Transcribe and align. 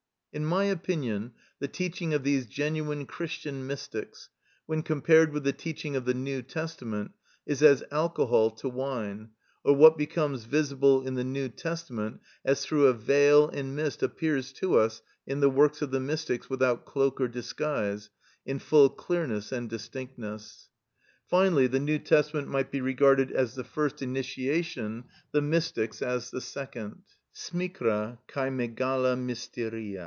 In 0.33 0.45
my 0.45 0.63
opinion 0.63 1.33
the 1.59 1.67
teaching 1.67 2.13
of 2.13 2.23
these 2.23 2.45
genuine 2.45 3.05
Christian 3.05 3.67
mystics, 3.67 4.29
when 4.65 4.81
compared 4.81 5.33
with 5.33 5.43
the 5.43 5.51
teaching 5.51 5.97
of 5.97 6.05
the 6.05 6.13
New 6.13 6.41
Testament, 6.41 7.11
is 7.45 7.61
as 7.61 7.83
alcohol 7.91 8.49
to 8.51 8.69
wine, 8.69 9.31
or 9.65 9.75
what 9.75 9.97
becomes 9.97 10.45
visible 10.45 11.05
in 11.05 11.15
the 11.15 11.25
New 11.25 11.49
Testament 11.49 12.21
as 12.45 12.63
through 12.65 12.87
a 12.87 12.93
veil 12.93 13.49
and 13.49 13.75
mist 13.75 14.01
appears 14.01 14.53
to 14.53 14.77
us 14.79 15.01
in 15.27 15.41
the 15.41 15.49
works 15.49 15.81
of 15.81 15.91
the 15.91 15.99
mystics 15.99 16.49
without 16.49 16.85
cloak 16.85 17.19
or 17.19 17.27
disguise, 17.27 18.09
in 18.45 18.57
full 18.57 18.87
clearness 18.89 19.51
and 19.51 19.69
distinctness. 19.69 20.69
Finally, 21.27 21.67
the 21.67 21.79
New 21.81 21.99
Testament 21.99 22.47
might 22.47 22.71
be 22.71 22.79
regarded 22.79 23.33
as 23.33 23.55
the 23.55 23.65
first 23.65 24.01
initiation, 24.01 25.03
the 25.33 25.41
mystics 25.41 26.01
as 26.01 26.31
the 26.31 26.39
second,—σμικρα 26.39 28.19
και 28.33 28.49
μεγαλα 28.49 29.17
μυστηρια. 29.17 29.99